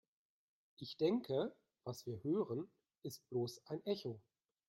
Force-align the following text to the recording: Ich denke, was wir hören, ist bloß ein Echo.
Ich 0.77 0.97
denke, 0.97 1.55
was 1.85 2.07
wir 2.07 2.23
hören, 2.23 2.71
ist 3.03 3.23
bloß 3.29 3.61
ein 3.67 3.85
Echo. 3.85 4.19